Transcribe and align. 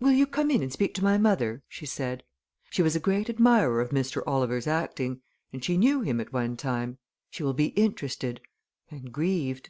"Will 0.00 0.12
you 0.12 0.26
come 0.26 0.50
in 0.50 0.62
and 0.62 0.72
speak 0.72 0.94
to 0.94 1.04
my 1.04 1.18
mother?" 1.18 1.62
she 1.68 1.84
said. 1.84 2.24
"She 2.70 2.80
was 2.80 2.96
a 2.96 2.98
great 2.98 3.28
admirer 3.28 3.82
of 3.82 3.90
Mr. 3.90 4.22
Oliver's 4.26 4.66
acting 4.66 5.20
and 5.52 5.62
she 5.62 5.76
knew 5.76 6.00
him 6.00 6.18
at 6.18 6.32
one 6.32 6.56
time. 6.56 6.96
She 7.28 7.42
will 7.42 7.52
be 7.52 7.66
interested 7.76 8.40
and 8.90 9.12
grieved." 9.12 9.68